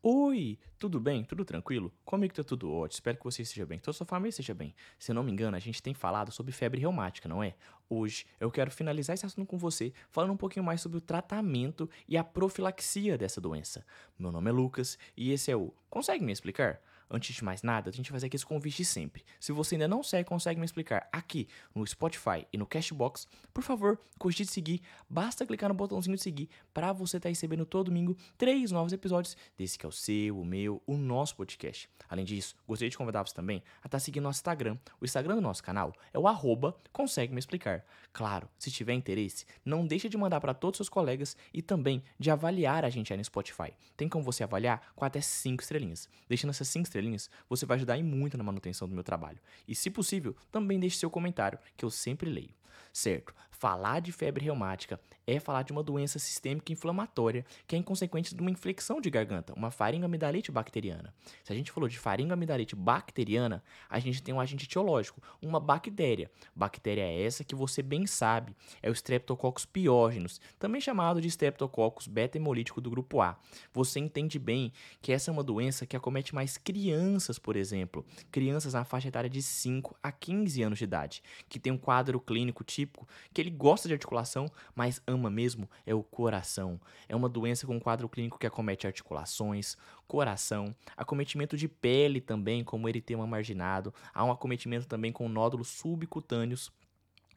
Oi, 0.00 0.56
tudo 0.78 1.00
bem? 1.00 1.24
Tudo 1.24 1.44
tranquilo? 1.44 1.92
Comigo 2.04 2.32
tá 2.32 2.44
tudo 2.44 2.72
ótimo, 2.72 2.94
espero 2.94 3.18
que 3.18 3.24
você 3.24 3.42
esteja 3.42 3.66
bem, 3.66 3.78
que 3.78 3.84
toda 3.84 3.96
sua 3.96 4.06
família 4.06 4.28
esteja 4.28 4.54
bem. 4.54 4.72
Se 4.96 5.12
não 5.12 5.24
me 5.24 5.32
engano, 5.32 5.56
a 5.56 5.60
gente 5.60 5.82
tem 5.82 5.92
falado 5.92 6.30
sobre 6.30 6.52
febre 6.52 6.80
reumática, 6.80 7.28
não 7.28 7.42
é? 7.42 7.56
Hoje 7.90 8.24
eu 8.38 8.48
quero 8.48 8.70
finalizar 8.70 9.14
esse 9.14 9.26
assunto 9.26 9.48
com 9.48 9.58
você, 9.58 9.92
falando 10.08 10.32
um 10.32 10.36
pouquinho 10.36 10.64
mais 10.64 10.80
sobre 10.80 10.98
o 10.98 11.00
tratamento 11.00 11.90
e 12.06 12.16
a 12.16 12.22
profilaxia 12.22 13.18
dessa 13.18 13.40
doença. 13.40 13.84
Meu 14.16 14.30
nome 14.30 14.48
é 14.48 14.52
Lucas 14.52 14.96
e 15.16 15.32
esse 15.32 15.50
é 15.50 15.56
o 15.56 15.74
Consegue 15.90 16.24
me 16.24 16.30
explicar? 16.30 16.80
Antes 17.10 17.34
de 17.34 17.42
mais 17.42 17.62
nada, 17.62 17.88
a 17.88 17.92
gente 17.92 18.10
vai 18.10 18.16
fazer 18.16 18.26
aqui 18.26 18.36
esse 18.36 18.44
convite 18.44 18.84
sempre. 18.84 19.24
Se 19.40 19.50
você 19.50 19.76
ainda 19.76 19.88
não 19.88 20.02
segue, 20.02 20.28
consegue 20.28 20.60
me 20.60 20.66
explicar 20.66 21.08
aqui 21.10 21.48
no 21.74 21.86
Spotify 21.86 22.46
e 22.52 22.58
no 22.58 22.66
Cashbox, 22.66 23.26
por 23.54 23.62
favor, 23.62 23.98
cogite 24.18 24.52
seguir. 24.52 24.82
Basta 25.08 25.46
clicar 25.46 25.70
no 25.70 25.74
botãozinho 25.74 26.16
de 26.16 26.22
seguir 26.22 26.50
para 26.74 26.92
você 26.92 27.16
estar 27.16 27.28
tá 27.28 27.30
recebendo 27.30 27.64
todo 27.64 27.86
domingo 27.86 28.16
três 28.36 28.70
novos 28.70 28.92
episódios 28.92 29.36
desse 29.56 29.78
que 29.78 29.86
é 29.86 29.88
o 29.88 29.92
seu, 29.92 30.38
o 30.38 30.44
meu, 30.44 30.82
o 30.86 30.96
nosso 30.96 31.34
podcast. 31.34 31.88
Além 32.10 32.24
disso, 32.24 32.54
gostaria 32.66 32.90
de 32.90 32.96
convidar 32.96 33.26
você 33.26 33.34
também 33.34 33.62
a 33.76 33.78
estar 33.78 33.88
tá 33.88 33.98
seguindo 33.98 34.24
nosso 34.24 34.40
Instagram. 34.40 34.76
O 35.00 35.04
Instagram 35.04 35.36
do 35.36 35.40
nosso 35.40 35.62
canal 35.62 35.94
é 36.12 36.18
o 36.18 36.28
arroba 36.28 36.76
consegue 36.92 37.32
me 37.32 37.38
explicar. 37.38 37.84
Claro, 38.12 38.48
se 38.58 38.70
tiver 38.70 38.92
interesse, 38.92 39.46
não 39.64 39.86
deixe 39.86 40.08
de 40.08 40.16
mandar 40.16 40.40
para 40.40 40.52
todos 40.52 40.80
os 40.80 40.86
seus 40.86 40.88
colegas 40.88 41.36
e 41.54 41.62
também 41.62 42.02
de 42.18 42.30
avaliar 42.30 42.84
a 42.84 42.90
gente 42.90 43.12
aí 43.12 43.16
no 43.16 43.24
Spotify. 43.24 43.72
Tem 43.96 44.08
como 44.08 44.24
você 44.24 44.42
avaliar 44.42 44.92
com 44.94 45.04
até 45.04 45.20
cinco 45.20 45.62
estrelinhas. 45.62 46.08
Deixando 46.28 46.50
essas 46.50 46.68
cinco 46.68 46.84
estrelinhas 46.84 46.97
estrelinhas, 46.98 47.30
você 47.48 47.64
vai 47.64 47.76
ajudar 47.76 47.96
muito 48.02 48.36
na 48.36 48.44
manutenção 48.44 48.88
do 48.88 48.94
meu 48.94 49.04
trabalho. 49.04 49.38
E 49.66 49.74
se 49.74 49.90
possível, 49.90 50.36
também 50.50 50.78
deixe 50.78 50.98
seu 50.98 51.10
comentário, 51.10 51.58
que 51.76 51.84
eu 51.84 51.90
sempre 51.90 52.28
leio. 52.28 52.57
Certo, 52.92 53.34
falar 53.50 54.00
de 54.00 54.12
febre 54.12 54.44
reumática 54.44 55.00
é 55.26 55.40
falar 55.40 55.62
de 55.62 55.72
uma 55.72 55.82
doença 55.82 56.18
sistêmica 56.18 56.72
inflamatória 56.72 57.44
que 57.66 57.74
é 57.74 57.82
consequência 57.82 58.34
de 58.34 58.40
uma 58.40 58.50
infecção 58.50 59.00
de 59.00 59.10
garganta, 59.10 59.52
uma 59.52 59.70
faringoamidalite 59.70 60.52
bacteriana. 60.52 61.12
Se 61.42 61.52
a 61.52 61.56
gente 61.56 61.72
falou 61.72 61.88
de 61.88 61.98
faringoamidalite 61.98 62.76
bacteriana, 62.76 63.62
a 63.90 63.98
gente 63.98 64.22
tem 64.22 64.34
um 64.34 64.40
agente 64.40 64.64
etiológico, 64.64 65.20
uma 65.42 65.58
bactéria. 65.58 66.30
Bactéria 66.54 67.02
é 67.02 67.22
essa 67.22 67.44
que 67.44 67.54
você 67.54 67.82
bem 67.82 68.06
sabe, 68.06 68.54
é 68.80 68.88
o 68.88 68.92
Streptococcus 68.92 69.66
pyogenes, 69.66 70.40
também 70.58 70.80
chamado 70.80 71.20
de 71.20 71.28
Streptococcus 71.28 72.06
beta-hemolítico 72.06 72.80
do 72.80 72.90
grupo 72.90 73.20
A. 73.20 73.38
Você 73.72 73.98
entende 73.98 74.38
bem 74.38 74.72
que 75.02 75.12
essa 75.12 75.30
é 75.30 75.32
uma 75.32 75.42
doença 75.42 75.84
que 75.84 75.96
acomete 75.96 76.34
mais 76.34 76.56
crianças, 76.56 77.38
por 77.38 77.56
exemplo, 77.56 78.04
crianças 78.30 78.74
na 78.74 78.84
faixa 78.84 79.08
etária 79.08 79.28
de 79.28 79.42
5 79.42 79.96
a 80.02 80.12
15 80.12 80.62
anos 80.62 80.78
de 80.78 80.84
idade, 80.84 81.22
que 81.48 81.58
tem 81.58 81.72
um 81.72 81.78
quadro 81.78 82.20
clínico 82.20 82.64
típico 82.68 83.08
que 83.32 83.40
ele 83.40 83.50
gosta 83.50 83.88
de 83.88 83.94
articulação, 83.94 84.50
mas 84.74 85.02
ama 85.06 85.30
mesmo 85.30 85.68
é 85.86 85.94
o 85.94 86.02
coração. 86.02 86.78
É 87.08 87.16
uma 87.16 87.28
doença 87.28 87.66
com 87.66 87.80
quadro 87.80 88.08
clínico 88.08 88.38
que 88.38 88.46
acomete 88.46 88.86
articulações, 88.86 89.76
coração, 90.06 90.74
acometimento 90.96 91.56
de 91.56 91.66
pele 91.66 92.20
também, 92.20 92.62
como 92.62 92.88
eritema 92.88 93.26
marginado, 93.26 93.92
há 94.12 94.24
um 94.24 94.30
acometimento 94.30 94.86
também 94.86 95.10
com 95.10 95.28
nódulos 95.28 95.68
subcutâneos 95.68 96.70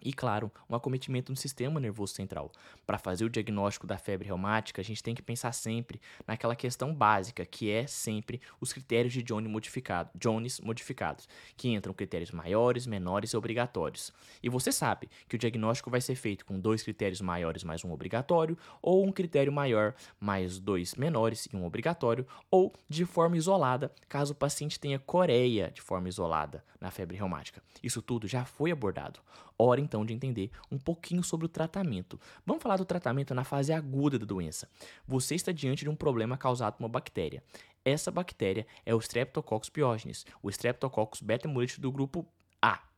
e, 0.01 0.13
claro, 0.13 0.51
um 0.69 0.75
acometimento 0.75 1.31
no 1.31 1.35
sistema 1.35 1.79
nervoso 1.79 2.13
central. 2.13 2.51
Para 2.85 2.97
fazer 2.97 3.25
o 3.25 3.29
diagnóstico 3.29 3.87
da 3.87 3.97
febre 3.97 4.27
reumática, 4.27 4.81
a 4.81 4.83
gente 4.83 5.03
tem 5.03 5.13
que 5.13 5.21
pensar 5.21 5.51
sempre 5.51 6.01
naquela 6.27 6.55
questão 6.55 6.93
básica, 6.93 7.45
que 7.45 7.69
é 7.69 7.85
sempre 7.87 8.41
os 8.59 8.73
critérios 8.73 9.13
de 9.13 9.23
Jones, 9.23 9.49
modificado, 9.49 10.09
Jones 10.15 10.59
modificados, 10.59 11.27
que 11.55 11.69
entram 11.69 11.93
critérios 11.93 12.31
maiores, 12.31 12.87
menores 12.87 13.31
e 13.31 13.37
obrigatórios. 13.37 14.11
E 14.41 14.49
você 14.49 14.71
sabe 14.71 15.09
que 15.27 15.35
o 15.35 15.39
diagnóstico 15.39 15.89
vai 15.89 16.01
ser 16.01 16.15
feito 16.15 16.45
com 16.45 16.59
dois 16.59 16.83
critérios 16.83 17.21
maiores 17.21 17.63
mais 17.63 17.83
um 17.83 17.91
obrigatório, 17.91 18.57
ou 18.81 19.05
um 19.05 19.11
critério 19.11 19.51
maior 19.51 19.93
mais 20.19 20.59
dois 20.59 20.95
menores 20.95 21.47
e 21.51 21.55
um 21.55 21.65
obrigatório, 21.65 22.25
ou 22.49 22.73
de 22.89 23.05
forma 23.05 23.37
isolada, 23.37 23.91
caso 24.07 24.33
o 24.33 24.35
paciente 24.35 24.79
tenha 24.79 24.99
coreia 24.99 25.71
de 25.71 25.81
forma 25.81 26.09
isolada 26.09 26.63
na 26.79 26.89
febre 26.89 27.17
reumática. 27.17 27.61
Isso 27.83 28.01
tudo 28.01 28.27
já 28.27 28.43
foi 28.45 28.71
abordado. 28.71 29.19
Hora 29.57 29.79
então 29.91 30.05
de 30.05 30.13
entender 30.13 30.49
um 30.71 30.77
pouquinho 30.77 31.21
sobre 31.21 31.45
o 31.45 31.49
tratamento. 31.49 32.17
Vamos 32.45 32.63
falar 32.63 32.77
do 32.77 32.85
tratamento 32.85 33.35
na 33.35 33.43
fase 33.43 33.73
aguda 33.73 34.17
da 34.17 34.25
doença. 34.25 34.69
Você 35.05 35.35
está 35.35 35.51
diante 35.51 35.83
de 35.83 35.89
um 35.89 35.95
problema 35.95 36.37
causado 36.37 36.75
por 36.75 36.83
uma 36.83 36.89
bactéria. 36.89 37.43
Essa 37.83 38.09
bactéria 38.09 38.65
é 38.85 38.95
o 38.95 38.99
Streptococcus 38.99 39.69
pyogenes, 39.69 40.25
o 40.41 40.49
Streptococcus 40.49 41.21
beta-hemolítico 41.21 41.81
do 41.81 41.91
grupo 41.91 42.25
A. 42.61 42.90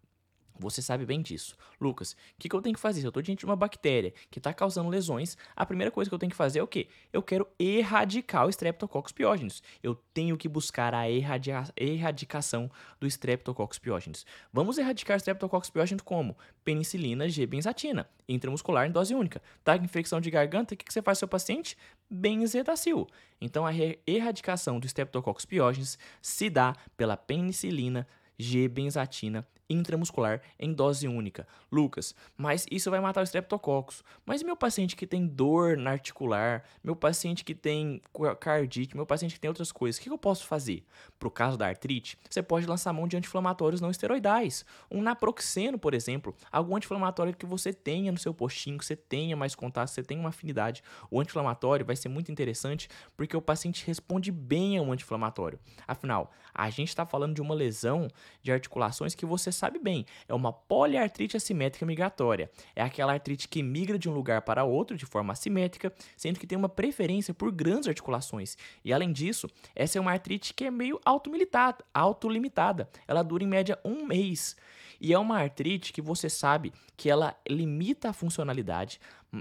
Você 0.60 0.82
sabe 0.82 1.06
bem 1.06 1.22
disso. 1.22 1.56
Lucas, 1.80 2.12
o 2.12 2.16
que, 2.38 2.48
que, 2.48 2.56
eu 2.56 2.62
tenho 2.62 2.76
que 2.76 2.82
fazer? 2.82 3.02
Se 3.02 3.08
eu 3.08 3.10
estou 3.10 3.24
diante 3.24 3.40
de 3.40 3.46
uma 3.46 3.56
bactéria 3.56 4.14
que 4.30 4.40
está 4.40 4.54
causando 4.54 4.90
lesões, 4.90 5.36
a 5.56 5.66
primeira 5.66 5.92
coisa 5.92 6.10
que 6.10 6.14
eu 6.14 6.20
tenho 6.20 6.30
que 6.30 6.36
fazer 6.36 6.60
é 6.60 6.64
o 6.64 6.68
quê? 6.68 6.88
Eu 7.12 7.24
quero 7.24 7.48
erradicar 7.58 8.46
o 8.46 8.50
Streptococcus 8.50 9.12
pyogenes. 9.12 9.64
Eu 9.82 9.96
tenho 10.14 10.38
que 10.38 10.48
buscar 10.48 10.94
a 10.94 11.06
erradicação 11.10 12.70
do 13.00 13.08
Streptococcus 13.08 13.80
pyogenes. 13.80 14.26
Vamos 14.52 14.78
erradicar 14.78 15.16
o 15.16 15.18
Streptococcus 15.18 15.70
pyogenes 15.70 16.04
como? 16.04 16.38
Penicilina 16.64 17.28
G-benzatina, 17.28 18.08
intramuscular 18.28 18.88
em 18.88 18.92
dose 18.92 19.16
única. 19.16 19.42
Tá 19.64 19.78
com 19.78 19.84
infecção 19.84 20.22
de 20.22 20.30
garganta, 20.30 20.74
o 20.74 20.78
que, 20.78 20.86
que 20.86 20.94
você 20.94 21.02
faz 21.02 21.18
seu 21.18 21.28
paciente? 21.28 21.76
Benzetacil. 22.10 23.08
Então, 23.42 23.66
a 23.66 23.72
erradicação 24.06 24.80
do 24.80 24.86
Streptococcus 24.86 25.46
pyogenes 25.46 25.98
se 26.22 26.50
dá 26.50 26.76
pela 26.96 27.18
penicilina 27.18 28.08
G-benzatina 28.38 29.48
intramuscular 29.74 30.42
em 30.60 30.74
dose 30.74 31.08
única. 31.08 31.48
Lucas, 31.72 32.16
mas 32.38 32.66
isso 32.70 32.92
vai 32.92 33.00
matar 33.00 33.22
o 33.22 33.24
streptococcus. 33.24 34.04
Mas 34.26 34.44
meu 34.44 34.56
paciente 34.56 34.96
que 34.96 35.08
tem 35.08 35.26
dor 35.26 35.76
na 35.78 35.92
articular, 35.92 36.64
meu 36.84 36.96
paciente 36.96 37.44
que 37.44 37.56
tem 37.56 38.02
cardite, 38.40 38.96
meu 38.96 39.06
paciente 39.06 39.34
que 39.34 39.40
tem 39.40 39.50
outras 39.50 39.72
coisas, 39.72 40.00
o 40.00 40.04
que 40.04 40.10
eu 40.10 40.18
posso 40.18 40.46
fazer? 40.46 40.86
Para 41.18 41.28
o 41.28 41.32
caso 41.32 41.58
da 41.58 41.68
artrite, 41.68 42.18
você 42.30 42.44
pode 42.44 42.66
lançar 42.66 42.94
mão 42.94 43.08
de 43.08 43.18
anti-inflamatórios 43.18 43.82
não 43.82 43.90
esteroidais. 43.90 44.66
Um 44.92 45.02
naproxeno, 45.02 45.80
por 45.80 45.94
exemplo, 45.94 46.36
algum 46.52 46.76
anti-inflamatório 46.76 47.36
que 47.36 47.46
você 47.46 47.74
tenha 47.74 48.12
no 48.12 48.18
seu 48.18 48.34
postinho, 48.34 48.78
que 48.78 48.86
você 48.86 48.96
tenha 48.96 49.36
mais 49.36 49.56
contato, 49.56 49.88
você 49.88 50.04
tenha 50.04 50.20
uma 50.20 50.30
afinidade. 50.30 50.84
O 51.10 51.20
anti-inflamatório 51.20 51.86
vai 51.86 51.96
ser 51.96 52.10
muito 52.10 52.32
interessante 52.32 52.88
porque 53.18 53.36
o 53.36 53.42
paciente 53.42 53.86
responde 53.86 54.32
bem 54.32 54.78
ao 54.78 54.92
anti-inflamatório. 54.92 55.60
Afinal, 55.88 56.32
a 56.54 56.70
gente 56.70 56.90
está 56.90 57.06
falando 57.06 57.34
de 57.34 57.42
uma 57.42 57.56
lesão 57.56 58.08
de 58.42 58.52
articulações 58.52 59.16
que 59.16 59.26
você 59.26 59.52
sabe 59.52 59.63
bem, 59.70 60.06
é 60.28 60.34
uma 60.34 60.52
poliartrite 60.52 61.38
assimétrica 61.38 61.86
migratória. 61.86 62.50
É 62.76 62.82
aquela 62.82 63.14
artrite 63.14 63.48
que 63.48 63.62
migra 63.62 63.98
de 63.98 64.10
um 64.10 64.14
lugar 64.14 64.42
para 64.42 64.64
outro 64.64 64.98
de 64.98 65.06
forma 65.06 65.34
assimétrica, 65.34 65.94
sendo 66.16 66.40
que 66.40 66.48
tem 66.48 66.58
uma 66.58 66.70
preferência 66.70 67.34
por 67.34 67.52
grandes 67.52 67.88
articulações. 67.88 68.58
E 68.84 68.94
além 68.94 69.12
disso, 69.12 69.48
essa 69.76 69.98
é 69.98 70.02
uma 70.02 70.12
artrite 70.12 70.54
que 70.54 70.66
é 70.66 70.72
meio 70.72 71.00
autolimitada, 71.06 71.84
autolimitada. 71.94 72.90
Ela 73.08 73.24
dura 73.24 73.44
em 73.44 73.48
média 73.48 73.80
um 73.84 74.06
mês. 74.06 74.56
E 75.00 75.12
é 75.12 75.20
uma 75.20 75.40
artrite 75.40 75.92
que 75.92 76.02
você 76.02 76.30
sabe 76.30 76.72
que 76.96 77.10
ela 77.10 77.36
limita 77.50 78.10
a 78.10 78.14
funcionalidade 78.14 79.00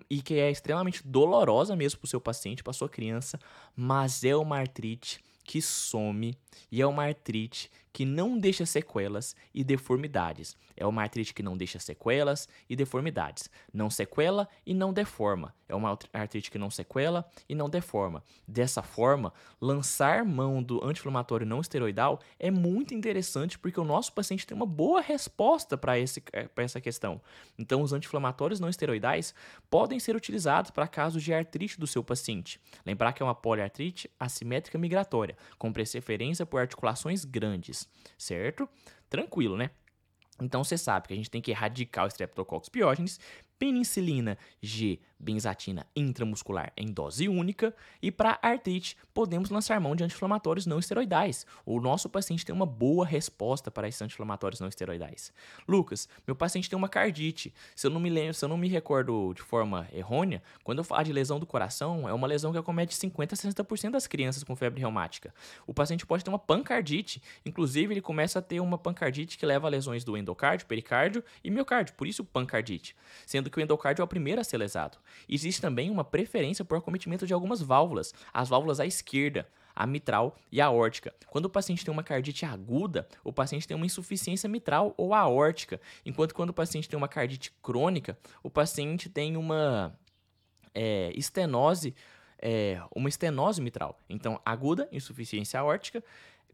e 0.08 0.20
que 0.20 0.34
é 0.34 0.50
extremamente 0.50 1.06
dolorosa 1.06 1.76
mesmo 1.76 2.00
para 2.00 2.06
o 2.06 2.10
seu 2.10 2.20
paciente, 2.20 2.62
para 2.62 2.72
sua 2.72 2.88
criança, 2.88 3.38
mas 3.76 4.24
é 4.24 4.34
uma 4.34 4.58
artrite 4.58 5.22
que 5.44 5.60
some 5.60 6.36
e 6.70 6.80
é 6.80 6.86
uma 6.86 7.04
artrite 7.04 7.70
que 7.92 8.04
não 8.04 8.38
deixa 8.38 8.64
sequelas 8.64 9.36
e 9.52 9.62
deformidades. 9.62 10.56
É 10.76 10.86
uma 10.86 11.02
artrite 11.02 11.34
que 11.34 11.42
não 11.42 11.56
deixa 11.56 11.78
sequelas 11.78 12.48
e 12.68 12.74
deformidades. 12.74 13.50
Não 13.72 13.90
sequela 13.90 14.48
e 14.64 14.72
não 14.72 14.92
deforma. 14.92 15.54
É 15.68 15.74
uma 15.74 15.98
artrite 16.12 16.50
que 16.50 16.58
não 16.58 16.70
sequela 16.70 17.24
e 17.48 17.54
não 17.54 17.68
deforma. 17.68 18.22
Dessa 18.46 18.82
forma, 18.82 19.32
lançar 19.60 20.24
mão 20.24 20.62
do 20.62 20.84
anti-inflamatório 20.84 21.46
não 21.46 21.60
esteroidal 21.60 22.20
é 22.38 22.50
muito 22.50 22.94
interessante 22.94 23.58
porque 23.58 23.80
o 23.80 23.84
nosso 23.84 24.12
paciente 24.12 24.46
tem 24.46 24.56
uma 24.56 24.66
boa 24.66 25.00
resposta 25.00 25.76
para 25.76 25.98
eh, 25.98 26.04
essa 26.56 26.80
questão. 26.80 27.20
Então, 27.58 27.82
os 27.82 27.92
anti-inflamatórios 27.92 28.60
não 28.60 28.68
esteroidais 28.68 29.34
podem 29.70 29.98
ser 29.98 30.16
utilizados 30.16 30.70
para 30.70 30.86
casos 30.86 31.22
de 31.22 31.32
artrite 31.32 31.78
do 31.78 31.86
seu 31.86 32.02
paciente. 32.02 32.60
Lembrar 32.84 33.12
que 33.12 33.22
é 33.22 33.26
uma 33.26 33.34
poliartrite 33.34 34.10
assimétrica 34.18 34.78
migratória, 34.78 35.36
com 35.58 35.72
preferência 35.72 36.44
por 36.46 36.60
articulações 36.60 37.24
grandes, 37.24 37.81
certo? 38.18 38.68
Tranquilo, 39.08 39.56
né? 39.56 39.70
Então 40.40 40.64
você 40.64 40.76
sabe 40.76 41.08
que 41.08 41.14
a 41.14 41.16
gente 41.16 41.30
tem 41.30 41.40
que 41.40 41.50
erradicar 41.50 42.04
o 42.04 42.08
Streptococcus 42.08 42.68
pyogenes, 42.68 43.20
penicilina 43.58 44.36
G 44.60 44.98
benzatina 45.22 45.86
intramuscular 45.94 46.72
em 46.76 46.92
dose 46.92 47.28
única 47.28 47.74
e 48.02 48.10
para 48.10 48.38
artrite 48.42 48.96
podemos 49.14 49.48
lançar 49.50 49.80
mão 49.80 49.94
de 49.94 50.02
anti-inflamatórios 50.02 50.66
não 50.66 50.78
esteroidais. 50.78 51.46
O 51.64 51.80
nosso 51.80 52.08
paciente 52.08 52.44
tem 52.44 52.54
uma 52.54 52.66
boa 52.66 53.06
resposta 53.06 53.70
para 53.70 53.86
esses 53.86 54.02
anti-inflamatórios 54.02 54.60
não 54.60 54.68
esteroidais. 54.68 55.32
Lucas, 55.68 56.08
meu 56.26 56.34
paciente 56.34 56.68
tem 56.68 56.76
uma 56.76 56.88
cardite. 56.88 57.54
Se 57.76 57.86
eu 57.86 57.90
não 57.90 58.00
me 58.00 58.10
lembro, 58.10 58.34
se 58.34 58.44
eu 58.44 58.48
não 58.48 58.56
me 58.56 58.68
recordo 58.68 59.32
de 59.34 59.42
forma 59.42 59.88
errônea, 59.92 60.42
quando 60.64 60.78
eu 60.78 60.84
falo 60.84 61.04
de 61.04 61.12
lesão 61.12 61.38
do 61.38 61.46
coração, 61.46 62.08
é 62.08 62.12
uma 62.12 62.26
lesão 62.26 62.50
que 62.52 62.58
acomete 62.58 62.94
50 62.94 63.34
a 63.34 63.38
60% 63.38 63.90
das 63.90 64.06
crianças 64.06 64.42
com 64.42 64.56
febre 64.56 64.80
reumática. 64.80 65.32
O 65.66 65.72
paciente 65.72 66.04
pode 66.04 66.24
ter 66.24 66.30
uma 66.30 66.38
pancardite, 66.38 67.22
inclusive 67.46 67.94
ele 67.94 68.00
começa 68.00 68.40
a 68.40 68.42
ter 68.42 68.60
uma 68.60 68.76
pancardite 68.76 69.38
que 69.38 69.46
leva 69.46 69.68
a 69.68 69.70
lesões 69.70 70.02
do 70.04 70.16
endocárdio, 70.16 70.66
pericárdio 70.66 71.22
e 71.44 71.50
miocárdio, 71.50 71.94
por 71.94 72.06
isso 72.06 72.24
pancardite, 72.24 72.96
sendo 73.26 73.50
que 73.50 73.58
o 73.58 73.60
endocárdio 73.60 74.02
é 74.02 74.04
o 74.04 74.08
primeiro 74.08 74.40
a 74.40 74.44
ser 74.44 74.56
lesado. 74.56 74.98
Existe 75.28 75.60
também 75.60 75.90
uma 75.90 76.04
preferência 76.04 76.64
por 76.64 76.78
acometimento 76.78 77.26
de 77.26 77.32
algumas 77.32 77.60
válvulas, 77.60 78.12
as 78.32 78.48
válvulas 78.48 78.80
à 78.80 78.86
esquerda. 78.86 79.46
a 79.74 79.86
mitral 79.86 80.36
e 80.50 80.60
a 80.60 80.66
aórtica. 80.66 81.14
Quando 81.28 81.46
o 81.46 81.50
paciente 81.50 81.84
tem 81.84 81.92
uma 81.92 82.02
cardite 82.02 82.44
aguda, 82.44 83.08
o 83.24 83.32
paciente 83.32 83.66
tem 83.66 83.74
uma 83.76 83.86
insuficiência 83.86 84.48
mitral 84.48 84.92
ou 84.96 85.14
aórtica, 85.14 85.80
enquanto 86.04 86.34
quando 86.34 86.50
o 86.50 86.54
paciente 86.54 86.88
tem 86.88 86.96
uma 86.96 87.08
cardite 87.08 87.50
crônica, 87.62 88.18
o 88.42 88.50
paciente 88.50 89.08
tem 89.08 89.36
uma 89.36 89.98
é, 90.74 91.10
estenose, 91.14 91.94
é, 92.38 92.80
uma 92.94 93.08
estenose 93.08 93.60
mitral. 93.62 93.98
Então, 94.08 94.40
aguda, 94.44 94.88
insuficiência 94.92 95.58
aórtica, 95.58 96.02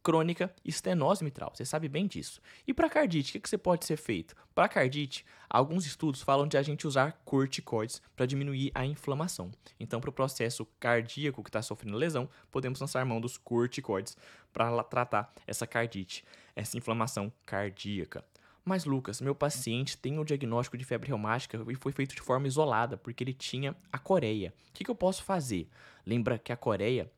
crônica, 0.09 0.51
estenose 0.65 1.23
mitral. 1.23 1.53
Você 1.55 1.67
sabe 1.67 1.87
bem 1.87 2.07
disso. 2.07 2.41
E 2.67 2.73
para 2.73 2.89
cardite, 2.89 3.29
o 3.29 3.33
que, 3.35 3.41
que 3.41 3.49
você 3.51 3.59
pode 3.59 3.85
ser 3.85 3.99
feito? 3.99 4.35
Para 4.55 4.67
cardite, 4.67 5.23
alguns 5.51 5.85
estudos 5.85 6.23
falam 6.23 6.49
de 6.49 6.57
a 6.57 6.63
gente 6.63 6.87
usar 6.87 7.21
corticoides 7.27 8.01
para 8.17 8.25
diminuir 8.25 8.71
a 8.75 8.87
inflamação. 8.87 9.51
Então, 9.79 10.01
para 10.01 10.09
o 10.09 10.13
processo 10.13 10.67
cardíaco 10.81 11.43
que 11.43 11.51
está 11.51 11.61
sofrendo 11.61 11.99
lesão, 11.99 12.27
podemos 12.51 12.81
lançar 12.81 13.05
mão 13.05 13.21
dos 13.21 13.37
corticoides 13.37 14.17
para 14.51 14.83
tratar 14.83 15.31
essa 15.47 15.67
cardite, 15.67 16.25
essa 16.57 16.79
inflamação 16.79 17.31
cardíaca. 17.45 18.25
Mas, 18.65 18.85
Lucas, 18.85 19.21
meu 19.21 19.35
paciente 19.35 19.97
tem 19.97 20.19
o 20.19 20.25
diagnóstico 20.25 20.77
de 20.77 20.85
febre 20.85 21.09
reumática 21.09 21.59
e 21.69 21.75
foi 21.75 21.93
feito 21.93 22.15
de 22.15 22.21
forma 22.21 22.47
isolada, 22.47 22.97
porque 22.97 23.25
ele 23.25 23.33
tinha 23.33 23.75
a 23.91 23.99
coreia. 23.99 24.53
O 24.71 24.73
que, 24.75 24.85
que 24.85 24.91
eu 24.91 24.95
posso 24.95 25.23
fazer? 25.25 25.69
Lembra 26.05 26.39
que 26.39 26.53
a 26.53 26.57
coreia 26.57 27.11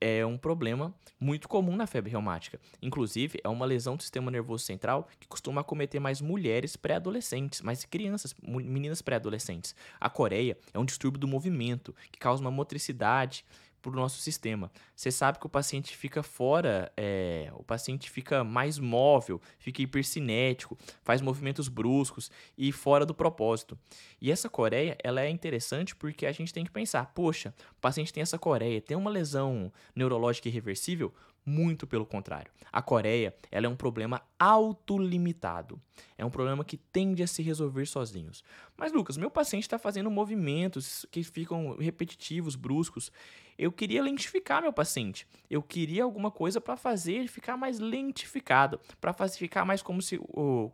é 0.00 0.24
um 0.24 0.38
problema 0.38 0.94
muito 1.18 1.48
comum 1.48 1.74
na 1.74 1.86
febre 1.86 2.10
reumática. 2.10 2.60
Inclusive, 2.80 3.40
é 3.42 3.48
uma 3.48 3.66
lesão 3.66 3.96
do 3.96 4.02
sistema 4.02 4.30
nervoso 4.30 4.64
central 4.64 5.08
que 5.18 5.26
costuma 5.26 5.62
acometer 5.62 6.00
mais 6.00 6.20
mulheres 6.20 6.76
pré-adolescentes, 6.76 7.60
mais 7.60 7.84
crianças, 7.84 8.34
meninas 8.42 9.02
pré-adolescentes. 9.02 9.74
A 10.00 10.08
coreia 10.08 10.56
é 10.72 10.78
um 10.78 10.84
distúrbio 10.84 11.18
do 11.18 11.26
movimento 11.26 11.94
que 12.12 12.18
causa 12.18 12.40
uma 12.40 12.50
motricidade 12.50 13.44
para 13.90 13.98
o 13.98 14.02
nosso 14.02 14.20
sistema. 14.20 14.70
Você 14.94 15.10
sabe 15.10 15.38
que 15.38 15.46
o 15.46 15.48
paciente 15.48 15.96
fica 15.96 16.22
fora, 16.22 16.92
é, 16.96 17.50
o 17.54 17.62
paciente 17.62 18.10
fica 18.10 18.42
mais 18.42 18.78
móvel, 18.78 19.40
fica 19.58 19.82
hipercinético, 19.82 20.76
faz 21.04 21.20
movimentos 21.20 21.68
bruscos 21.68 22.30
e 22.58 22.72
fora 22.72 23.06
do 23.06 23.14
propósito. 23.14 23.78
E 24.20 24.30
essa 24.30 24.48
coreia, 24.48 24.96
ela 25.02 25.20
é 25.20 25.30
interessante 25.30 25.94
porque 25.94 26.26
a 26.26 26.32
gente 26.32 26.52
tem 26.52 26.64
que 26.64 26.70
pensar, 26.70 27.06
poxa, 27.14 27.54
o 27.76 27.80
paciente 27.80 28.12
tem 28.12 28.22
essa 28.22 28.38
coreia, 28.38 28.80
tem 28.80 28.96
uma 28.96 29.10
lesão 29.10 29.72
neurológica 29.94 30.48
irreversível? 30.48 31.14
Muito 31.48 31.86
pelo 31.86 32.04
contrário. 32.04 32.50
A 32.72 32.82
Coreia 32.82 33.32
ela 33.52 33.66
é 33.66 33.68
um 33.68 33.76
problema 33.76 34.20
autolimitado. 34.36 35.80
É 36.18 36.24
um 36.24 36.30
problema 36.30 36.64
que 36.64 36.76
tende 36.76 37.22
a 37.22 37.26
se 37.28 37.40
resolver 37.40 37.86
sozinhos. 37.86 38.42
Mas, 38.76 38.92
Lucas, 38.92 39.16
meu 39.16 39.30
paciente 39.30 39.62
está 39.62 39.78
fazendo 39.78 40.10
movimentos 40.10 41.06
que 41.08 41.22
ficam 41.22 41.76
repetitivos, 41.78 42.56
bruscos. 42.56 43.12
Eu 43.56 43.70
queria 43.70 44.02
lentificar 44.02 44.60
meu 44.60 44.72
paciente. 44.72 45.24
Eu 45.48 45.62
queria 45.62 46.02
alguma 46.02 46.32
coisa 46.32 46.60
para 46.60 46.76
fazer 46.76 47.12
ele 47.12 47.28
ficar 47.28 47.56
mais 47.56 47.78
lentificado. 47.78 48.80
Para 49.00 49.14
ficar 49.28 49.64
mais 49.64 49.80
como 49.82 50.02
se, 50.02 50.18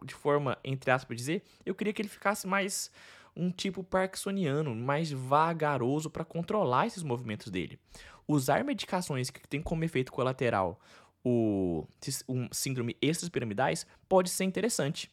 de 0.06 0.14
forma, 0.14 0.56
entre 0.64 0.90
aspas, 0.90 1.14
dizer, 1.14 1.42
eu 1.66 1.74
queria 1.74 1.92
que 1.92 2.00
ele 2.00 2.08
ficasse 2.08 2.46
mais 2.46 2.90
um 3.36 3.50
tipo 3.50 3.84
parkinsoniano, 3.84 4.74
mais 4.74 5.12
vagaroso 5.12 6.10
para 6.10 6.24
controlar 6.24 6.86
esses 6.86 7.02
movimentos 7.02 7.50
dele 7.50 7.78
usar 8.26 8.64
medicações 8.64 9.30
que 9.30 9.46
têm 9.48 9.62
como 9.62 9.84
efeito 9.84 10.12
colateral 10.12 10.80
o 11.24 11.86
um 12.28 12.48
síndrome 12.50 12.96
extrapiramidais 13.00 13.86
pode 14.08 14.28
ser 14.28 14.44
interessante. 14.44 15.10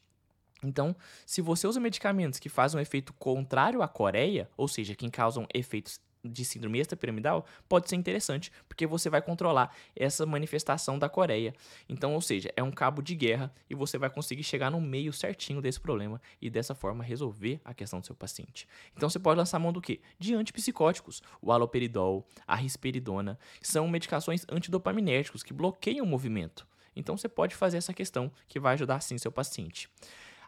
Então, 0.63 0.95
se 1.25 1.41
você 1.41 1.67
usa 1.67 1.79
medicamentos 1.79 2.39
que 2.39 2.49
fazem 2.49 2.79
um 2.79 2.81
efeito 2.81 3.13
contrário 3.13 3.81
à 3.81 3.87
coreia, 3.87 4.49
ou 4.57 4.67
seja, 4.67 4.95
que 4.95 5.09
causam 5.09 5.47
efeitos 5.53 5.99
de 6.23 6.43
síndrome 6.43 6.79
extrapiramidal 6.79 7.45
pode 7.67 7.89
ser 7.89 7.95
interessante, 7.95 8.51
porque 8.67 8.85
você 8.85 9.09
vai 9.09 9.21
controlar 9.21 9.75
essa 9.95 10.25
manifestação 10.25 10.97
da 10.99 11.07
Coreia. 11.07 11.53
Então, 11.87 12.13
ou 12.13 12.21
seja, 12.21 12.51
é 12.55 12.63
um 12.63 12.71
cabo 12.71 13.01
de 13.01 13.15
guerra 13.15 13.53
e 13.69 13.75
você 13.75 13.97
vai 13.97 14.09
conseguir 14.09 14.43
chegar 14.43 14.69
no 14.69 14.81
meio 14.81 15.13
certinho 15.13 15.61
desse 15.61 15.79
problema 15.79 16.21
e 16.41 16.49
dessa 16.49 16.75
forma 16.75 17.03
resolver 17.03 17.59
a 17.63 17.73
questão 17.73 17.99
do 17.99 18.05
seu 18.05 18.15
paciente. 18.15 18.67
Então, 18.95 19.09
você 19.09 19.19
pode 19.19 19.37
lançar 19.37 19.59
mão 19.59 19.71
do 19.71 19.81
quê? 19.81 20.01
De 20.17 20.33
antipsicóticos. 20.33 21.21
O 21.41 21.51
haloperidol, 21.51 22.27
a 22.47 22.55
risperidona, 22.55 23.39
são 23.61 23.87
medicações 23.87 24.45
antidopaminérgicos 24.49 25.43
que 25.43 25.53
bloqueiam 25.53 26.05
o 26.05 26.09
movimento. 26.09 26.67
Então, 26.95 27.15
você 27.15 27.29
pode 27.29 27.55
fazer 27.55 27.77
essa 27.77 27.93
questão 27.93 28.31
que 28.47 28.59
vai 28.59 28.73
ajudar 28.73 28.99
sim 29.01 29.17
seu 29.17 29.31
paciente. 29.31 29.89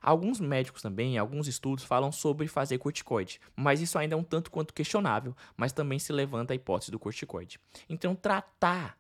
Alguns 0.01 0.39
médicos 0.39 0.81
também, 0.81 1.17
alguns 1.17 1.47
estudos 1.47 1.83
falam 1.83 2.11
sobre 2.11 2.47
fazer 2.47 2.77
corticoide, 2.77 3.39
mas 3.55 3.81
isso 3.81 3.97
ainda 3.97 4.15
é 4.15 4.17
um 4.17 4.23
tanto 4.23 4.49
quanto 4.49 4.73
questionável, 4.73 5.35
mas 5.55 5.71
também 5.71 5.99
se 5.99 6.11
levanta 6.11 6.53
a 6.53 6.55
hipótese 6.55 6.91
do 6.91 6.97
corticoide. 6.97 7.59
Então, 7.87 8.15
tratar, 8.15 8.97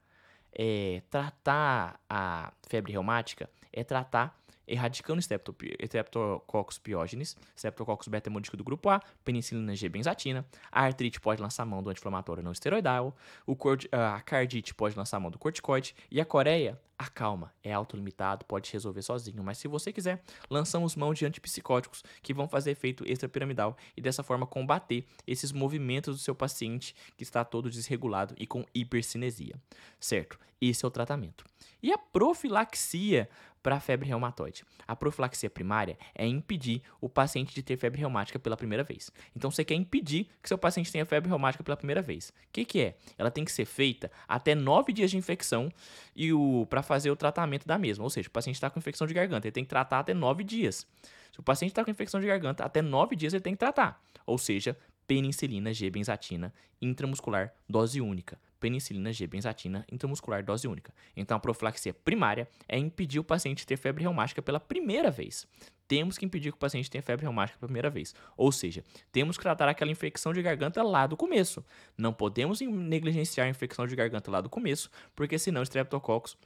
é, 0.53 1.01
tratar 1.09 1.99
a 2.09 2.53
febre 2.67 2.91
reumática 2.91 3.49
é 3.73 3.83
tratar 3.83 4.41
erradicando 4.67 5.19
Streptococcus 5.19 6.77
pyogenes, 6.79 7.35
Streptococcus 7.55 8.07
beta-hemolítico 8.07 8.55
do 8.55 8.63
grupo 8.63 8.89
A, 8.89 9.01
penicilina 9.23 9.75
G 9.75 9.89
benzatina, 9.89 10.45
a 10.71 10.83
artrite 10.83 11.19
pode 11.19 11.41
lançar 11.41 11.65
mão 11.65 11.83
do 11.83 11.89
anti-inflamatório 11.89 12.43
não 12.43 12.51
esteroidal, 12.51 13.15
o 13.45 13.55
a 13.91 14.21
cardite 14.21 14.73
pode 14.73 14.95
lançar 14.95 15.19
mão 15.19 15.31
do 15.31 15.37
corticoide 15.37 15.95
e 16.09 16.21
a 16.21 16.25
coreia 16.25 16.79
acalma, 17.01 17.53
é 17.63 17.73
autolimitado, 17.73 18.45
pode 18.45 18.71
resolver 18.71 19.01
sozinho, 19.01 19.43
mas 19.43 19.57
se 19.57 19.67
você 19.67 19.91
quiser, 19.91 20.23
lançamos 20.49 20.95
mão 20.95 21.13
de 21.13 21.25
antipsicóticos 21.25 22.03
que 22.21 22.33
vão 22.33 22.47
fazer 22.47 22.71
efeito 22.71 23.03
extrapiramidal 23.09 23.75
e 23.97 24.01
dessa 24.01 24.23
forma 24.23 24.45
combater 24.45 25.05
esses 25.25 25.51
movimentos 25.51 26.15
do 26.15 26.21
seu 26.21 26.35
paciente 26.35 26.95
que 27.17 27.23
está 27.23 27.43
todo 27.43 27.69
desregulado 27.69 28.35
e 28.37 28.45
com 28.45 28.63
hipercinesia, 28.73 29.55
certo? 29.99 30.39
Esse 30.61 30.85
é 30.85 30.87
o 30.87 30.91
tratamento. 30.91 31.43
E 31.81 31.91
a 31.91 31.97
profilaxia 31.97 33.27
para 33.61 33.75
a 33.75 33.79
febre 33.79 34.07
reumatoide. 34.07 34.63
A 34.87 34.95
profilaxia 34.95 35.49
primária 35.49 35.97
é 36.15 36.25
impedir 36.25 36.81
o 36.99 37.07
paciente 37.07 37.53
de 37.53 37.61
ter 37.61 37.77
febre 37.77 37.99
reumática 37.99 38.39
pela 38.39 38.57
primeira 38.57 38.83
vez. 38.83 39.11
Então 39.35 39.51
você 39.51 39.63
quer 39.63 39.75
impedir 39.75 40.27
que 40.41 40.47
seu 40.47 40.57
paciente 40.57 40.91
tenha 40.91 41.05
febre 41.05 41.29
reumática 41.29 41.63
pela 41.63 41.77
primeira 41.77 42.01
vez. 42.01 42.29
O 42.29 42.33
que, 42.51 42.65
que 42.65 42.81
é? 42.81 42.95
Ela 43.17 43.31
tem 43.31 43.45
que 43.45 43.51
ser 43.51 43.65
feita 43.65 44.11
até 44.27 44.55
nove 44.55 44.93
dias 44.93 45.11
de 45.11 45.17
infecção 45.17 45.71
e 46.15 46.33
o 46.33 46.65
para 46.69 46.81
fazer 46.81 47.11
o 47.11 47.15
tratamento 47.15 47.67
da 47.67 47.77
mesma. 47.77 48.03
Ou 48.03 48.09
seja, 48.09 48.27
o 48.27 48.31
paciente 48.31 48.55
está 48.55 48.69
com 48.69 48.79
infecção 48.79 49.07
de 49.07 49.13
garganta, 49.13 49.47
ele 49.47 49.51
tem 49.51 49.63
que 49.63 49.69
tratar 49.69 49.99
até 49.99 50.13
nove 50.13 50.43
dias. 50.43 50.87
Se 51.31 51.39
o 51.39 51.43
paciente 51.43 51.71
está 51.71 51.83
com 51.83 51.91
infecção 51.91 52.19
de 52.19 52.27
garganta, 52.27 52.63
até 52.63 52.81
nove 52.81 53.15
dias 53.15 53.33
ele 53.33 53.41
tem 53.41 53.53
que 53.53 53.59
tratar. 53.59 54.01
Ou 54.25 54.37
seja, 54.37 54.77
penicilina 55.11 55.73
G-benzatina 55.73 56.53
intramuscular 56.81 57.53
dose 57.67 57.99
única 57.99 58.39
penicilina 58.61 59.11
G 59.11 59.27
benzatina 59.27 59.85
intramuscular 59.91 60.41
dose 60.41 60.67
única. 60.67 60.93
Então 61.17 61.35
a 61.35 61.39
profilaxia 61.39 61.93
primária 61.93 62.47
é 62.69 62.77
impedir 62.77 63.19
o 63.19 63.23
paciente 63.23 63.65
ter 63.65 63.75
febre 63.75 64.03
reumática 64.03 64.41
pela 64.41 64.59
primeira 64.59 65.11
vez. 65.11 65.45
Temos 65.87 66.17
que 66.17 66.23
impedir 66.23 66.51
que 66.51 66.55
o 66.55 66.59
paciente 66.59 66.89
tenha 66.89 67.01
febre 67.01 67.25
reumática 67.25 67.59
pela 67.59 67.67
primeira 67.67 67.89
vez. 67.89 68.15
Ou 68.37 68.49
seja, 68.49 68.81
temos 69.11 69.35
que 69.35 69.43
tratar 69.43 69.67
aquela 69.67 69.91
infecção 69.91 70.31
de 70.31 70.41
garganta 70.41 70.81
lá 70.81 71.05
do 71.05 71.17
começo. 71.17 71.65
Não 71.97 72.13
podemos 72.13 72.61
negligenciar 72.61 73.47
a 73.47 73.49
infecção 73.49 73.85
de 73.85 73.95
garganta 73.95 74.31
lá 74.31 74.39
do 74.39 74.49
começo, 74.49 74.89
porque 75.13 75.37
senão 75.37 75.59
o 75.59 75.63
streptococcus 75.63 76.37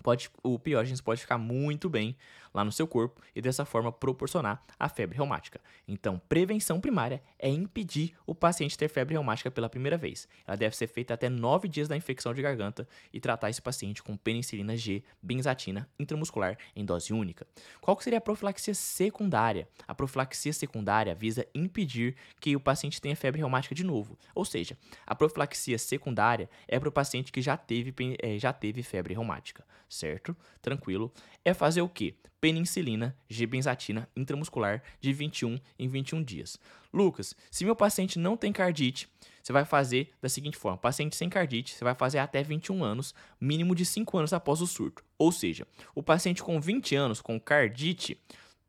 pode, 0.00 0.30
o 0.42 0.58
piógenes 0.58 1.00
pode 1.00 1.20
ficar 1.20 1.38
muito 1.38 1.88
bem 1.88 2.16
lá 2.52 2.64
no 2.64 2.72
seu 2.72 2.86
corpo 2.86 3.20
e 3.34 3.40
dessa 3.40 3.64
forma 3.64 3.92
proporcionar 3.92 4.62
a 4.78 4.88
febre 4.88 5.16
reumática. 5.16 5.60
Então, 5.86 6.20
prevenção 6.28 6.80
primária 6.80 7.22
é 7.38 7.48
impedir 7.48 8.14
o 8.26 8.34
paciente 8.34 8.76
ter 8.76 8.88
febre 8.88 9.14
reumática 9.14 9.50
pela 9.50 9.68
primeira 9.68 9.96
vez. 9.96 10.28
Ela 10.46 10.56
deve 10.56 10.76
ser 10.76 10.86
feita 10.88 11.14
até 11.14 11.28
9 11.28 11.68
dias 11.68 11.88
da 11.88 11.96
infecção 11.96 12.34
de 12.34 12.42
garganta 12.42 12.88
e 13.12 13.20
tratar 13.20 13.50
esse 13.50 13.62
paciente 13.62 14.02
com 14.02 14.16
penicilina 14.16 14.76
G, 14.76 15.02
benzatina 15.22 15.88
intramuscular 15.98 16.58
em 16.74 16.84
dose 16.84 17.12
única. 17.12 17.46
Qual 17.80 17.98
seria 18.00 18.18
a 18.18 18.22
profilaxia 18.22 18.74
secundária? 18.74 19.68
A 19.86 19.94
profilaxia 19.94 20.52
secundária 20.52 21.14
visa 21.14 21.46
impedir 21.54 22.16
que 22.40 22.56
o 22.56 22.60
paciente 22.60 23.00
tenha 23.00 23.16
febre 23.16 23.40
reumática 23.40 23.74
de 23.74 23.84
novo. 23.84 24.18
Ou 24.34 24.44
seja, 24.44 24.76
a 25.06 25.14
profilaxia 25.14 25.78
secundária 25.78 26.48
é 26.66 26.78
para 26.78 26.88
o 26.88 26.92
paciente 26.92 27.32
que 27.32 27.40
já 27.40 27.56
teve, 27.56 27.94
eh, 28.22 28.38
já 28.38 28.52
teve 28.52 28.82
febre 28.82 29.14
reumática 29.14 29.64
certo? 29.90 30.34
Tranquilo. 30.62 31.12
É 31.44 31.52
fazer 31.52 31.82
o 31.82 31.88
quê? 31.88 32.14
Penicilina, 32.40 33.14
G-benzatina 33.28 34.08
intramuscular 34.16 34.82
de 34.98 35.12
21 35.12 35.58
em 35.78 35.88
21 35.88 36.22
dias. 36.22 36.58
Lucas, 36.90 37.34
se 37.50 37.66
meu 37.66 37.76
paciente 37.76 38.18
não 38.18 38.34
tem 38.34 38.50
cardite, 38.50 39.10
você 39.42 39.52
vai 39.52 39.64
fazer 39.64 40.10
da 40.22 40.28
seguinte 40.28 40.56
forma: 40.56 40.78
paciente 40.78 41.16
sem 41.16 41.28
cardite, 41.28 41.74
você 41.74 41.84
vai 41.84 41.94
fazer 41.94 42.18
até 42.18 42.42
21 42.42 42.82
anos, 42.82 43.14
mínimo 43.38 43.74
de 43.74 43.84
5 43.84 44.16
anos 44.16 44.32
após 44.32 44.62
o 44.62 44.66
surto. 44.66 45.04
Ou 45.18 45.30
seja, 45.30 45.66
o 45.94 46.02
paciente 46.02 46.42
com 46.42 46.58
20 46.58 46.96
anos 46.96 47.20
com 47.20 47.38
cardite 47.38 48.18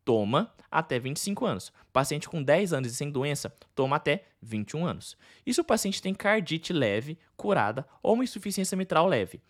toma 0.04 0.54
até 0.70 1.00
25 1.00 1.46
anos. 1.46 1.72
Paciente 1.94 2.28
com 2.28 2.44
10 2.44 2.74
anos 2.74 2.92
e 2.92 2.96
sem 2.96 3.10
doença 3.10 3.54
toma 3.74 3.96
até 3.96 4.26
21 4.42 4.86
anos. 4.86 5.18
E 5.46 5.54
se 5.54 5.62
o 5.62 5.66
paciente 5.66 6.02
tem 6.02 6.14
cardite 6.14 6.74
leve, 6.74 7.18
curada 7.38 7.86
ou 8.02 8.16
uma 8.16 8.24
insuficiência 8.24 8.78
mitral 8.78 9.08
leve? 9.08 9.42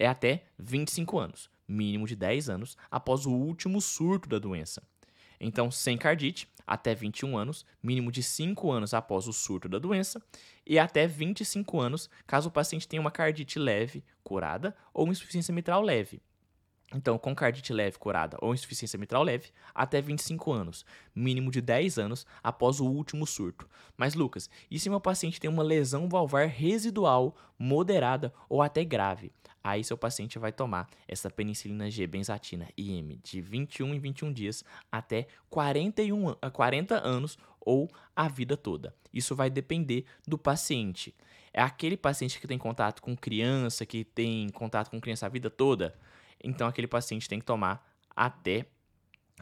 É 0.00 0.06
até 0.06 0.44
25 0.58 1.18
anos, 1.18 1.50
mínimo 1.68 2.06
de 2.06 2.16
10 2.16 2.48
anos 2.48 2.76
após 2.90 3.26
o 3.26 3.30
último 3.30 3.82
surto 3.82 4.30
da 4.30 4.38
doença. 4.38 4.82
Então, 5.38 5.70
sem 5.70 5.96
cardite, 5.98 6.48
até 6.66 6.94
21 6.94 7.36
anos, 7.36 7.66
mínimo 7.82 8.10
de 8.10 8.22
5 8.22 8.70
anos 8.72 8.94
após 8.94 9.28
o 9.28 9.32
surto 9.32 9.68
da 9.68 9.78
doença, 9.78 10.22
e 10.66 10.78
até 10.78 11.06
25 11.06 11.78
anos, 11.78 12.08
caso 12.26 12.48
o 12.48 12.52
paciente 12.52 12.88
tenha 12.88 13.00
uma 13.00 13.10
cardite 13.10 13.58
leve, 13.58 14.02
curada, 14.24 14.74
ou 14.94 15.08
insuficiência 15.08 15.54
mitral 15.54 15.82
leve. 15.82 16.22
Então, 16.92 17.16
com 17.16 17.34
cardite 17.34 17.72
leve 17.72 17.98
curada 17.98 18.36
ou 18.40 18.52
insuficiência 18.52 18.98
mitral 18.98 19.22
leve, 19.22 19.50
até 19.72 20.00
25 20.00 20.50
anos, 20.52 20.84
mínimo 21.14 21.50
de 21.50 21.60
10 21.60 21.98
anos 21.98 22.26
após 22.42 22.80
o 22.80 22.86
último 22.86 23.26
surto. 23.26 23.68
Mas, 23.96 24.14
Lucas, 24.14 24.50
e 24.68 24.78
se 24.78 24.90
meu 24.90 25.00
paciente 25.00 25.40
tem 25.40 25.48
uma 25.48 25.62
lesão 25.62 26.08
valvar 26.08 26.48
residual, 26.48 27.36
moderada 27.56 28.34
ou 28.48 28.60
até 28.60 28.84
grave? 28.84 29.30
Aí, 29.62 29.84
seu 29.84 29.96
paciente 29.96 30.38
vai 30.38 30.50
tomar 30.50 30.88
essa 31.06 31.30
penicilina 31.30 31.90
G 31.90 32.06
benzatina 32.06 32.68
IM 32.76 33.20
de 33.22 33.40
21 33.40 33.94
em 33.94 33.98
21 34.00 34.32
dias 34.32 34.64
até 34.90 35.28
41, 35.48 36.34
40 36.52 37.06
anos 37.06 37.38
ou 37.60 37.88
a 38.16 38.26
vida 38.26 38.56
toda. 38.56 38.94
Isso 39.12 39.36
vai 39.36 39.50
depender 39.50 40.06
do 40.26 40.38
paciente. 40.38 41.14
É 41.52 41.62
aquele 41.62 41.96
paciente 41.96 42.40
que 42.40 42.46
tem 42.46 42.58
contato 42.58 43.02
com 43.02 43.16
criança, 43.16 43.84
que 43.84 44.04
tem 44.04 44.48
contato 44.50 44.90
com 44.90 45.00
criança 45.00 45.26
a 45.26 45.28
vida 45.28 45.50
toda? 45.50 45.94
Então 46.42 46.68
aquele 46.68 46.86
paciente 46.86 47.28
tem 47.28 47.38
que 47.38 47.44
tomar 47.44 47.86
até 48.14 48.66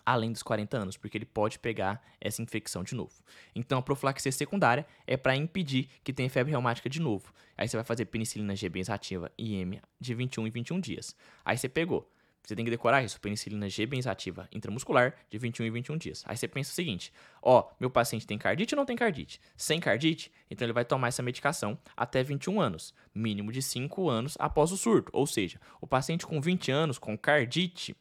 além 0.05 0.33
dos 0.33 0.43
40 0.43 0.77
anos, 0.77 0.97
porque 0.97 1.19
ele 1.19 1.27
pode 1.27 1.59
pegar 1.59 2.03
essa 2.21 2.41
infecção 2.41 2.83
de 2.83 2.95
novo. 2.95 3.13
Então, 3.55 3.79
a 3.79 3.83
profilaxia 3.83 4.33
secundária 4.33 4.87
é 5.07 5.17
para 5.17 5.37
impedir 5.37 5.89
que 6.03 6.13
tenha 6.13 6.31
febre 6.31 6.53
reumática 6.53 6.89
de 6.89 7.01
novo. 7.01 7.33
Aí 7.57 7.69
você 7.69 7.77
vai 7.77 7.85
fazer 7.85 8.07
penicilina 8.07 8.57
G 8.57 8.69
benzativa 8.69 9.31
IM 9.37 9.81
de 10.01 10.15
21 10.15 10.47
em 10.47 10.51
21 10.51 10.81
dias. 10.81 11.15
Aí 11.45 11.59
você 11.59 11.69
pegou 11.69 12.11
você 12.49 12.57
tem 12.57 12.65
que 12.65 12.71
decorar 12.71 13.05
isso, 13.05 13.21
penicilina 13.21 13.69
G 13.69 13.85
benzativa 13.85 14.49
intramuscular 14.51 15.15
de 15.29 15.37
21 15.37 15.67
em 15.67 15.71
21 15.71 15.99
dias. 15.99 16.25
Aí 16.27 16.35
você 16.35 16.49
pensa 16.49 16.73
o 16.73 16.75
seguinte: 16.75 17.13
ó, 17.43 17.69
meu 17.79 17.91
paciente 17.91 18.27
tem 18.27 18.39
cardite 18.39 18.75
ou 18.75 18.79
não 18.79 18.87
tem 18.87 18.97
cardite? 18.97 19.39
Sem 19.55 19.79
cardite, 19.79 20.33
então 20.51 20.65
ele 20.65 20.73
vai 20.73 20.83
tomar 20.83 21.09
essa 21.09 21.23
medicação 21.23 21.79
até 21.95 22.23
21 22.23 22.59
anos, 22.59 22.95
mínimo 23.15 23.53
de 23.53 23.61
5 23.61 24.09
anos 24.09 24.35
após 24.39 24.73
o 24.73 24.79
surto. 24.79 25.11
Ou 25.13 25.27
seja, 25.27 25.61
o 25.79 25.87
paciente 25.87 26.27
com 26.27 26.41
20 26.41 26.71
anos 26.71 26.99
com 26.99 27.19
cardite, 27.19 27.95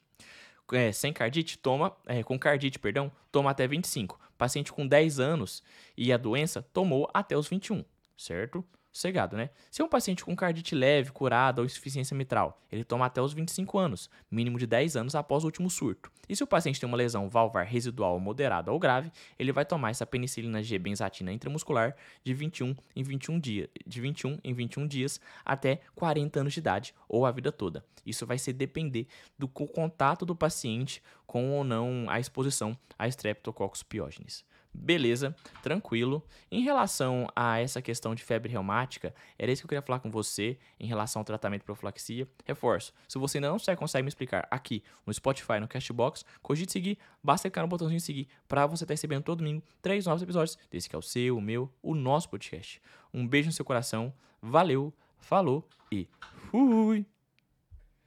é, 0.72 0.94
sem 0.94 1.12
cardite, 1.12 1.58
toma, 1.58 1.94
é, 2.06 2.24
com 2.24 2.40
cardite, 2.40 2.80
perdão, 2.80 3.12
toma 3.30 3.52
até 3.52 3.68
25. 3.68 4.18
Paciente 4.38 4.72
com 4.72 4.88
10 4.88 5.20
anos 5.20 5.62
e 5.98 6.14
a 6.14 6.16
doença 6.16 6.62
tomou 6.62 7.10
até 7.14 7.36
os 7.36 7.50
21, 7.50 7.84
certo? 8.16 8.64
Sossegado, 8.98 9.38
né? 9.38 9.52
Se 9.70 9.82
é 9.82 9.86
um 9.86 9.88
paciente 9.88 10.26
com 10.26 10.36
cardite 10.36 10.74
leve, 10.74 11.12
curada 11.12 11.62
ou 11.62 11.66
insuficiência 11.66 12.18
mitral, 12.18 12.60
ele 12.72 12.84
toma 12.84 13.06
até 13.06 13.22
os 13.22 13.32
25 13.32 13.78
anos, 13.78 14.10
mínimo 14.30 14.58
de 14.58 14.66
10 14.66 14.98
anos 14.98 15.16
após 15.16 15.44
o 15.44 15.48
último 15.48 15.70
surto. 15.70 16.12
E 16.28 16.36
se 16.36 16.44
o 16.44 16.48
paciente 16.48 16.80
tem 16.80 16.88
uma 16.88 16.98
lesão 16.98 17.30
valvar 17.30 17.66
residual 17.66 18.20
moderada 18.20 18.72
ou 18.72 18.80
grave, 18.80 19.12
ele 19.40 19.52
vai 19.52 19.64
tomar 19.64 19.92
essa 19.92 20.06
penicilina 20.06 20.62
G 20.62 20.78
benzatina 20.78 21.32
intramuscular 21.32 21.96
de 22.24 22.34
21 22.34 22.76
em 22.96 23.04
21 23.04 23.40
dias, 23.40 23.70
de 23.86 24.02
21 24.02 24.40
em 24.44 24.54
21 24.54 24.88
dias 24.88 25.22
até 25.46 25.80
40 25.96 26.42
anos 26.42 26.54
de 26.54 26.60
idade 26.60 26.94
ou 27.08 27.26
a 27.26 27.32
vida 27.32 27.52
toda. 27.52 27.86
Isso 28.06 28.26
vai 28.26 28.38
ser 28.38 28.54
depender 28.54 29.08
do 29.38 29.48
contato 29.48 30.26
do 30.26 30.36
paciente 30.36 31.02
com 31.26 31.52
ou 31.52 31.64
não 31.64 32.06
a 32.10 32.20
exposição 32.20 32.78
a 32.98 33.08
Streptococcus 33.08 33.84
pyogenes. 33.84 34.44
Beleza, 34.80 35.36
tranquilo. 35.62 36.24
Em 36.52 36.62
relação 36.62 37.28
a 37.36 37.60
essa 37.60 37.82
questão 37.82 38.14
de 38.14 38.24
febre 38.24 38.52
reumática, 38.52 39.14
era 39.38 39.52
isso 39.52 39.62
que 39.62 39.66
eu 39.66 39.70
queria 39.70 39.82
falar 39.82 40.00
com 40.00 40.10
você 40.10 40.58
em 40.80 40.88
relação 40.88 41.20
ao 41.22 41.26
tratamento 41.26 41.62
de 41.62 41.66
profilaxia. 41.66 42.28
Reforço, 42.46 42.94
se 43.08 43.18
você 43.18 43.38
ainda 43.38 43.50
não 43.50 43.58
consegue 43.76 44.04
me 44.04 44.10
explicar 44.10 44.48
aqui 44.52 44.84
no 45.06 45.14
Spotify, 45.14 45.60
no 45.60 45.68
Castbox, 45.68 46.24
cogite 46.42 46.72
seguir, 46.72 46.98
basta 47.24 47.50
clicar 47.50 47.64
no 47.64 47.68
botãozinho 47.68 48.00
seguir 48.00 48.28
para 48.48 48.66
você 48.66 48.84
estar 48.84 48.94
recebendo 48.94 49.24
todo 49.24 49.40
domingo 49.40 49.64
três 49.82 50.06
novos 50.06 50.22
episódios 50.22 50.58
desse 50.72 50.88
que 50.88 50.96
é 50.96 51.00
o 51.00 51.02
seu, 51.02 51.38
o 51.38 51.42
meu, 51.42 51.72
o 51.82 51.96
nosso 51.96 52.30
podcast. 52.30 52.82
Um 53.14 53.28
beijo 53.28 53.48
no 53.48 53.54
seu 53.54 53.66
coração, 53.66 54.14
valeu, 54.42 54.94
falou 55.20 55.68
e 55.92 56.08
fui! 56.50 57.17